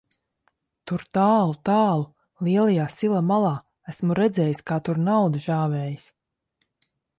[0.91, 3.53] Tur tālu, tālu lielajā sila malā,
[3.93, 6.11] esmu redzējis, kā tur nauda žāvējas.